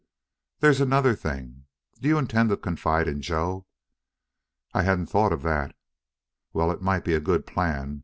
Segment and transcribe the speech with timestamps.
[0.61, 1.65] "There's another thing.
[1.99, 3.67] Do you intend to confide in Joe?"
[4.73, 5.75] "I hadn't thought of that."
[6.53, 7.99] "Well, it might be a good plan.